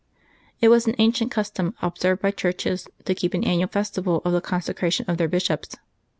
[0.61, 4.41] It was an ancient custom observed by churches to keep an annual festival of the
[4.41, 5.77] consecration of their bishops.